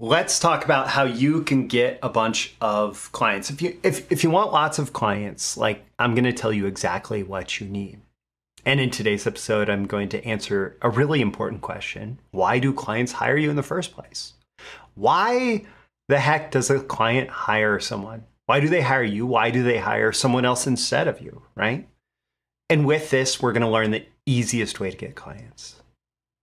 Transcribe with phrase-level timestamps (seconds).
[0.00, 3.50] let's talk about how you can get a bunch of clients.
[3.50, 6.66] If you if if you want lots of clients, like I'm going to tell you
[6.66, 8.00] exactly what you need.
[8.64, 12.18] And in today's episode, I'm going to answer a really important question.
[12.30, 14.34] Why do clients hire you in the first place?
[14.94, 15.64] Why
[16.08, 18.24] the heck does a client hire someone?
[18.46, 19.26] Why do they hire you?
[19.26, 21.88] Why do they hire someone else instead of you, right?
[22.68, 25.76] And with this, we're going to learn the easiest way to get clients.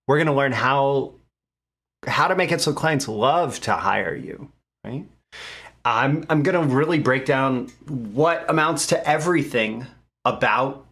[0.07, 1.13] We're going to learn how
[2.05, 4.51] how to make it so clients love to hire you,
[4.83, 5.05] right?
[5.83, 9.87] I'm I'm going to really break down what amounts to everything
[10.25, 10.85] about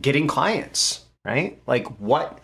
[0.00, 1.60] getting clients, right?
[1.66, 2.38] Like what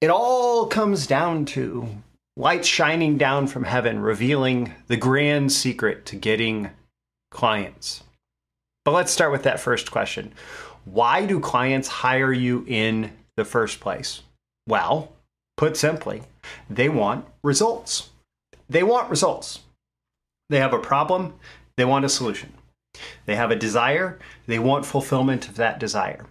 [0.00, 1.88] it all comes down to
[2.36, 6.70] light shining down from heaven revealing the grand secret to getting
[7.30, 8.04] clients.
[8.84, 10.32] But let's start with that first question.
[10.84, 14.22] Why do clients hire you in the first place?
[14.66, 15.12] Well,
[15.58, 16.22] put simply,
[16.70, 18.08] they want results.
[18.70, 19.60] They want results.
[20.48, 21.34] They have a problem,
[21.76, 22.54] they want a solution.
[23.26, 26.24] They have a desire, they want fulfillment of that desire.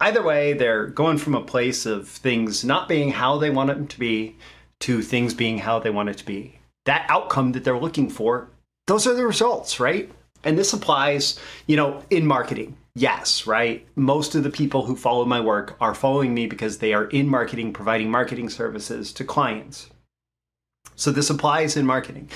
[0.00, 3.88] Either way, they're going from a place of things not being how they want them
[3.88, 4.36] to be
[4.80, 6.60] to things being how they want it to be.
[6.86, 8.48] That outcome that they're looking for,
[8.86, 10.10] those are the results, right?
[10.44, 12.76] And this applies, you know, in marketing.
[12.98, 13.86] Yes, right?
[13.94, 17.28] Most of the people who follow my work are following me because they are in
[17.28, 19.88] marketing, providing marketing services to clients.
[20.96, 22.28] So this applies in marketing,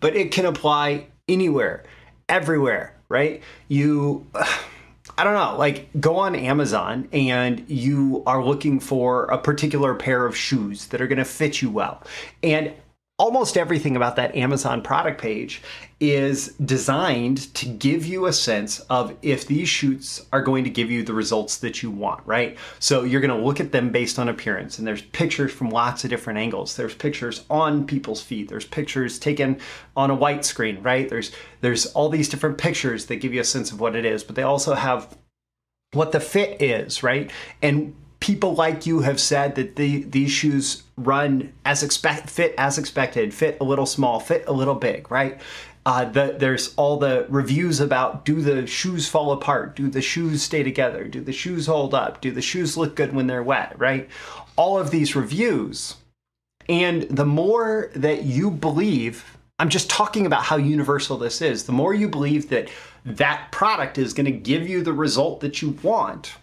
[0.00, 1.84] but it can apply anywhere,
[2.28, 3.42] everywhere, right?
[3.68, 4.26] You,
[5.16, 10.26] I don't know, like go on Amazon and you are looking for a particular pair
[10.26, 12.02] of shoes that are going to fit you well.
[12.42, 12.74] And
[13.18, 15.62] almost everything about that Amazon product page
[16.00, 20.90] is designed to give you a sense of if these shoots are going to give
[20.90, 22.56] you the results that you want, right?
[22.80, 26.02] So you're going to look at them based on appearance, and there's pictures from lots
[26.04, 26.74] of different angles.
[26.74, 28.48] There's pictures on people's feet.
[28.48, 29.60] There's pictures taken
[29.96, 31.08] on a white screen, right?
[31.08, 34.24] There's there's all these different pictures that give you a sense of what it is,
[34.24, 35.16] but they also have
[35.92, 37.30] what the fit is, right?
[37.60, 42.78] And people like you have said that the, these shoes run as expect fit as
[42.78, 45.40] expected, fit a little small, fit a little big, right?
[45.84, 49.74] Uh, the, there's all the reviews about do the shoes fall apart?
[49.74, 51.08] Do the shoes stay together?
[51.08, 52.20] Do the shoes hold up?
[52.20, 54.08] Do the shoes look good when they're wet, right?
[54.54, 55.96] All of these reviews.
[56.68, 61.72] And the more that you believe, I'm just talking about how universal this is, the
[61.72, 62.70] more you believe that
[63.04, 66.34] that product is going to give you the result that you want,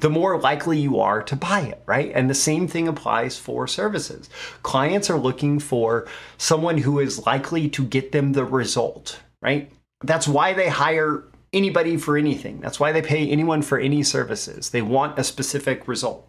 [0.00, 2.10] the more likely you are to buy it, right?
[2.14, 4.28] And the same thing applies for services.
[4.62, 6.06] Clients are looking for
[6.36, 9.70] someone who is likely to get them the result, right?
[10.02, 12.60] That's why they hire anybody for anything.
[12.60, 14.70] That's why they pay anyone for any services.
[14.70, 16.28] They want a specific result.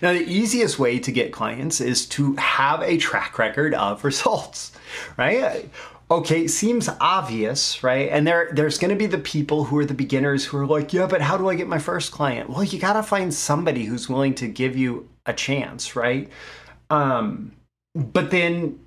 [0.00, 4.72] Now, the easiest way to get clients is to have a track record of results,
[5.16, 5.68] right?
[6.10, 8.08] Okay, seems obvious, right?
[8.10, 10.92] And there there's going to be the people who are the beginners who are like,
[10.92, 13.84] "Yeah, but how do I get my first client?" Well, you got to find somebody
[13.84, 16.30] who's willing to give you a chance, right?
[16.90, 17.52] Um
[17.94, 18.80] but then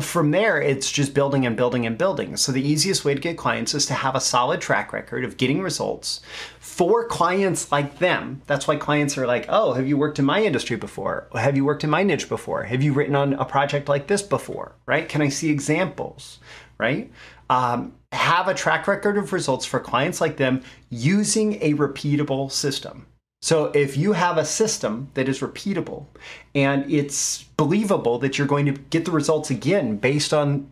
[0.00, 2.36] from there, it's just building and building and building.
[2.36, 5.36] So the easiest way to get clients is to have a solid track record of
[5.36, 6.20] getting results
[6.58, 8.42] for clients like them.
[8.46, 11.28] That's why clients are like, "Oh, have you worked in my industry before?
[11.34, 12.64] Have you worked in my niche before?
[12.64, 14.76] Have you written on a project like this before?
[14.86, 15.08] Right?
[15.08, 16.38] Can I see examples?
[16.78, 17.10] Right?
[17.50, 23.06] Um, have a track record of results for clients like them using a repeatable system.
[23.40, 26.06] So if you have a system that is repeatable
[26.54, 30.68] and it's believable that you're going to get the results again based on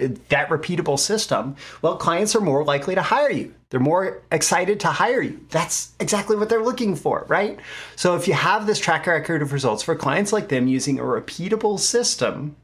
[0.00, 3.52] uh, that repeatable system, well, clients are more likely to hire you.
[3.70, 5.44] They're more excited to hire you.
[5.50, 7.58] That's exactly what they're looking for, right?
[7.96, 11.02] So if you have this track record of results for clients like them using a
[11.02, 12.54] repeatable system,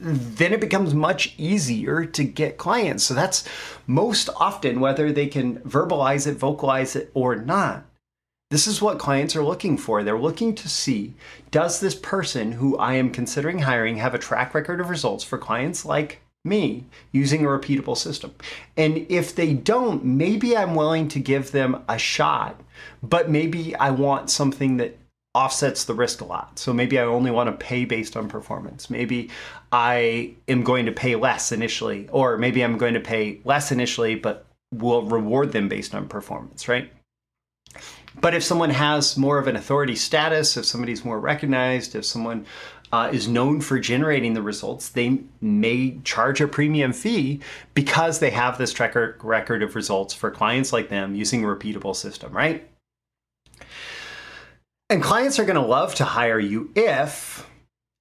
[0.00, 3.04] then it becomes much easier to get clients.
[3.04, 3.46] So that's
[3.86, 7.84] most often whether they can verbalize it, vocalize it, or not.
[8.50, 10.02] This is what clients are looking for.
[10.02, 11.14] They're looking to see
[11.52, 15.38] does this person who I am considering hiring have a track record of results for
[15.38, 18.34] clients like me using a repeatable system?
[18.76, 22.60] And if they don't, maybe I'm willing to give them a shot,
[23.04, 24.98] but maybe I want something that
[25.32, 26.58] offsets the risk a lot.
[26.58, 28.90] So maybe I only want to pay based on performance.
[28.90, 29.30] Maybe
[29.70, 34.16] I am going to pay less initially, or maybe I'm going to pay less initially,
[34.16, 34.44] but
[34.74, 36.90] will reward them based on performance, right?
[38.18, 42.46] But if someone has more of an authority status, if somebody's more recognized, if someone
[42.92, 47.40] uh, is known for generating the results, they may charge a premium fee
[47.74, 52.32] because they have this record of results for clients like them using a repeatable system,
[52.32, 52.68] right?
[54.88, 57.48] And clients are going to love to hire you if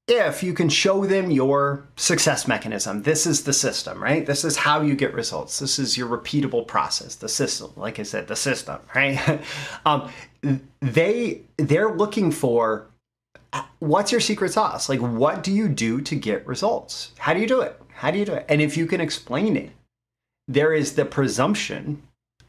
[0.09, 3.03] if you can show them your success mechanism.
[3.03, 4.25] This is the system, right?
[4.25, 5.59] This is how you get results.
[5.59, 7.71] This is your repeatable process, the system.
[7.75, 9.41] Like I said, the system, right?
[9.85, 10.11] um,
[10.81, 12.87] they they're looking for
[13.79, 14.89] what's your secret sauce?
[14.89, 17.11] Like, what do you do to get results?
[17.17, 17.79] How do you do it?
[17.93, 18.45] How do you do it?
[18.49, 19.71] And if you can explain it,
[20.47, 22.01] there is the presumption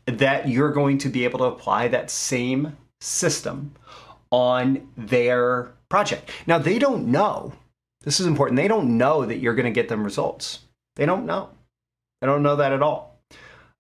[0.07, 3.75] that you're going to be able to apply that same system
[4.31, 6.31] on their project.
[6.47, 7.53] Now, they don't know,
[8.03, 10.61] this is important, they don't know that you're going to get them results.
[10.97, 11.51] They don't know.
[12.21, 13.19] They don't know that at all.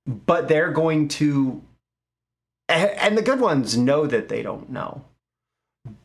[0.06, 1.62] But they're going to,
[2.68, 5.04] and the good ones know that they don't know.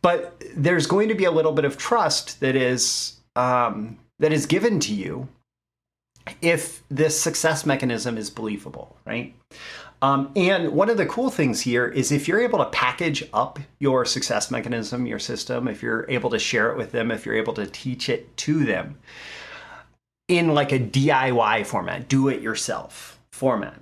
[0.01, 4.45] But there's going to be a little bit of trust that is um, that is
[4.45, 5.27] given to you
[6.41, 9.35] if this success mechanism is believable, right?
[10.05, 13.57] Um, and one of the cool things here is if you're able to package up
[13.79, 17.33] your success mechanism, your system, if you're able to share it with them, if you're
[17.33, 18.99] able to teach it to them
[20.27, 23.81] in like a DIY format, do it yourself format.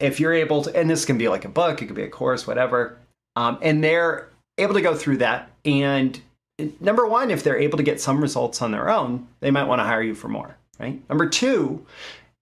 [0.00, 2.08] If you're able to, and this can be like a book, it could be a
[2.08, 2.96] course, whatever,
[3.36, 5.50] um, and they're able to go through that.
[5.66, 6.18] And
[6.80, 9.80] number one, if they're able to get some results on their own, they might want
[9.80, 11.06] to hire you for more, right?
[11.10, 11.84] Number two,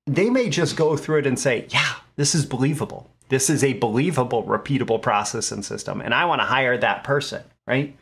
[0.07, 3.11] they may just go through it and say, yeah, this is believable.
[3.29, 7.43] This is a believable, repeatable process and system, and I want to hire that person,
[7.67, 7.97] right?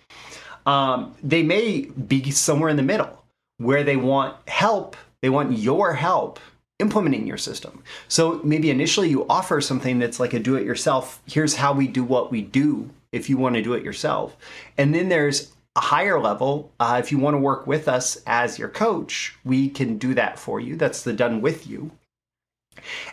[0.66, 3.24] Um, they may be somewhere in the middle
[3.58, 6.40] where they want help, they want your help
[6.80, 7.82] implementing your system.
[8.08, 11.22] So maybe initially you offer something that's like a do it yourself.
[11.26, 14.36] Here's how we do what we do if you want to do it yourself.
[14.76, 16.72] And then there's a higher level.
[16.80, 20.38] Uh, if you want to work with us as your coach, we can do that
[20.38, 20.76] for you.
[20.76, 21.92] That's the done with you.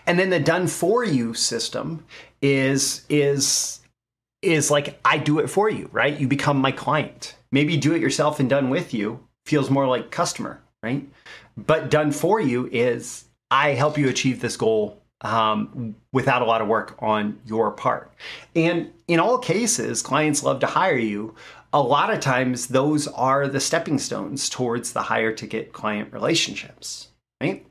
[0.07, 2.05] And then the done for you system
[2.41, 3.79] is is
[4.41, 6.19] is like I do it for you, right?
[6.19, 7.35] You become my client.
[7.51, 11.07] Maybe do it yourself and done with you feels more like customer, right?
[11.57, 16.61] But done for you is I help you achieve this goal um, without a lot
[16.61, 18.11] of work on your part.
[18.55, 21.35] And in all cases, clients love to hire you.
[21.73, 27.09] A lot of times, those are the stepping stones towards the higher ticket client relationships,
[27.39, 27.65] right?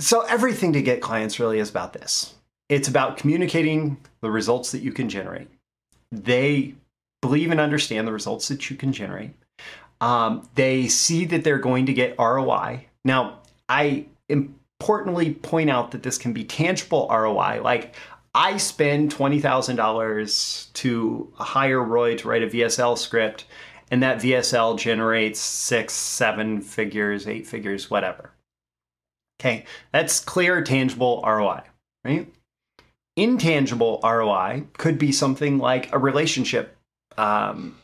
[0.00, 2.34] So, everything to get clients really is about this
[2.68, 5.48] it's about communicating the results that you can generate.
[6.12, 6.74] They
[7.22, 9.30] believe and understand the results that you can generate.
[10.00, 12.86] Um, they see that they're going to get ROI.
[13.04, 17.60] Now, I importantly point out that this can be tangible ROI.
[17.62, 17.96] Like,
[18.34, 23.46] I spend $20,000 to hire Roy to write a VSL script,
[23.90, 28.30] and that VSL generates six, seven figures, eight figures, whatever.
[29.40, 31.62] Okay, that's clear, tangible ROI,
[32.04, 32.32] right?
[33.16, 36.76] Intangible ROI could be something like a relationship
[37.16, 37.76] um,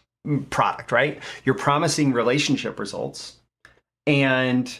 [0.50, 1.20] product, right?
[1.44, 3.36] You're promising relationship results,
[4.06, 4.76] and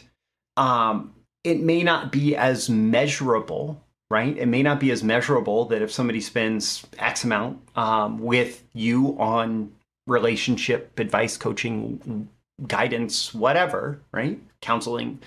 [0.57, 1.13] um,
[1.45, 4.37] it may not be as measurable, right?
[4.37, 9.15] It may not be as measurable that if somebody spends X amount um, with you
[9.19, 9.71] on
[10.07, 12.27] relationship advice, coaching,
[12.67, 14.39] guidance, whatever, right?
[14.61, 15.19] Counseling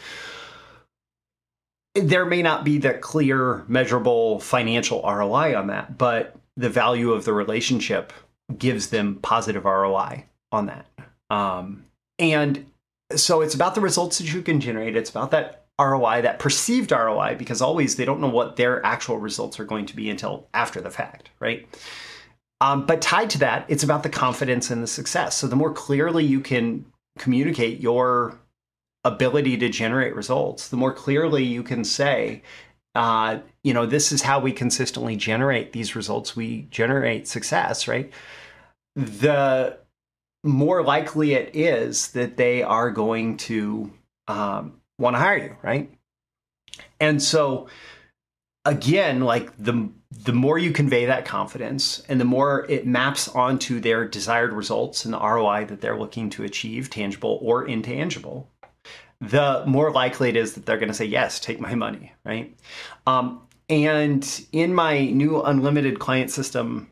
[2.02, 7.24] there may not be the clear, measurable financial ROI on that, but the value of
[7.24, 8.12] the relationship
[8.56, 10.86] gives them positive ROI on that.
[11.30, 11.84] Um,
[12.18, 12.66] and
[13.14, 14.96] so it's about the results that you can generate.
[14.96, 19.18] It's about that ROI, that perceived ROI, because always they don't know what their actual
[19.18, 21.68] results are going to be until after the fact, right?
[22.60, 25.36] Um, but tied to that, it's about the confidence and the success.
[25.36, 26.84] So the more clearly you can
[27.18, 28.38] communicate your
[29.08, 32.42] ability to generate results, the more clearly you can say,
[32.94, 36.34] uh, you know, this is how we consistently generate these results.
[36.34, 38.12] We generate success, right?
[38.96, 39.78] The
[40.44, 43.92] more likely it is that they are going to
[44.26, 45.90] um, want to hire you, right?
[47.00, 47.68] And so,
[48.64, 53.78] again, like the the more you convey that confidence and the more it maps onto
[53.78, 58.50] their desired results and the ROI that they're looking to achieve, tangible or intangible,
[59.20, 62.56] the more likely it is that they're going to say, yes, take my money, right?
[63.06, 66.90] Um, and in my new unlimited client system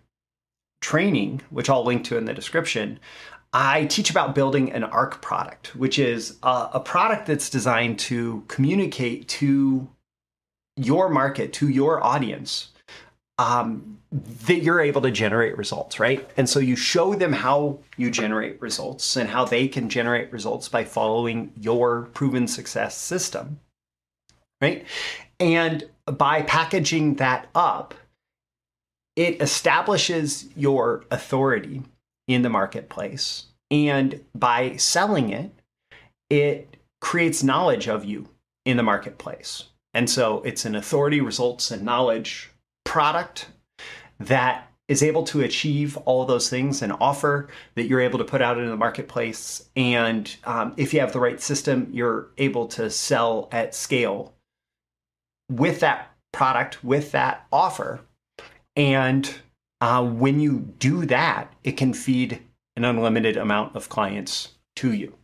[0.80, 2.98] training, which I'll link to in the description,
[3.52, 8.44] I teach about building an ARC product, which is a, a product that's designed to
[8.48, 9.88] communicate to
[10.76, 12.72] your market, to your audience,
[13.38, 13.98] um,
[14.46, 16.28] that you're able to generate results, right?
[16.36, 20.68] And so you show them how you generate results and how they can generate results
[20.68, 23.60] by following your proven success system,
[24.60, 24.86] right?
[25.40, 27.94] And by packaging that up,
[29.16, 31.82] it establishes your authority
[32.28, 35.50] in the marketplace And by selling it,
[36.30, 38.28] it creates knowledge of you
[38.64, 39.64] in the marketplace.
[39.94, 42.50] And so it's an authority, results, and knowledge
[42.84, 43.48] product
[44.18, 48.40] that is able to achieve all those things and offer that you're able to put
[48.40, 49.68] out into the marketplace.
[49.74, 54.34] And um, if you have the right system, you're able to sell at scale
[55.50, 58.00] with that product, with that offer.
[58.76, 59.32] And
[59.80, 62.40] uh, when you do that, it can feed
[62.76, 65.14] an unlimited amount of clients to you.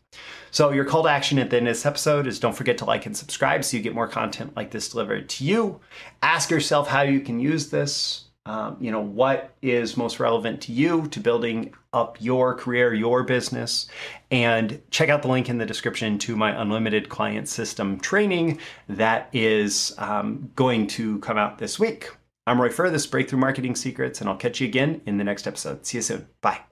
[0.51, 2.85] So your call to action at the end of this episode is don't forget to
[2.85, 5.81] like and subscribe so you get more content like this delivered to you.
[6.23, 8.25] Ask yourself how you can use this.
[8.45, 13.23] Um, you know, what is most relevant to you to building up your career, your
[13.23, 13.87] business,
[14.31, 18.59] and check out the link in the description to my unlimited client system training
[18.89, 22.11] that is um, going to come out this week.
[22.47, 25.47] I'm Roy Furr, this Breakthrough Marketing Secrets, and I'll catch you again in the next
[25.47, 25.87] episode.
[25.87, 26.27] See you soon.
[26.41, 26.72] Bye.